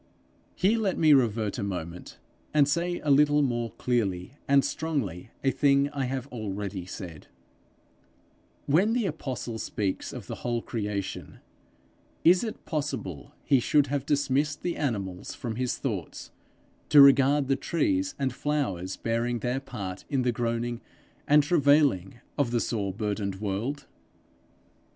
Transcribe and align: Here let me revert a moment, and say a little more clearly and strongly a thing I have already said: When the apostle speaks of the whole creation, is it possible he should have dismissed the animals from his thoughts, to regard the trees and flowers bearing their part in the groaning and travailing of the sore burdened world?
Here 0.55 0.79
let 0.79 0.97
me 0.97 1.13
revert 1.13 1.59
a 1.59 1.63
moment, 1.63 2.17
and 2.55 2.67
say 2.67 2.99
a 3.01 3.11
little 3.11 3.43
more 3.43 3.69
clearly 3.73 4.31
and 4.47 4.65
strongly 4.65 5.29
a 5.43 5.51
thing 5.51 5.91
I 5.91 6.05
have 6.05 6.25
already 6.29 6.87
said: 6.87 7.27
When 8.65 8.93
the 8.93 9.05
apostle 9.05 9.59
speaks 9.59 10.11
of 10.11 10.25
the 10.25 10.37
whole 10.41 10.63
creation, 10.63 11.37
is 12.23 12.43
it 12.43 12.65
possible 12.65 13.35
he 13.43 13.59
should 13.59 13.87
have 13.93 14.07
dismissed 14.07 14.63
the 14.63 14.75
animals 14.75 15.35
from 15.35 15.57
his 15.57 15.77
thoughts, 15.77 16.31
to 16.89 16.99
regard 16.99 17.47
the 17.47 17.55
trees 17.55 18.15
and 18.17 18.33
flowers 18.33 18.97
bearing 18.97 19.37
their 19.41 19.59
part 19.59 20.03
in 20.09 20.23
the 20.23 20.31
groaning 20.31 20.81
and 21.27 21.43
travailing 21.43 22.21
of 22.39 22.49
the 22.49 22.59
sore 22.59 22.91
burdened 22.91 23.35
world? 23.35 23.85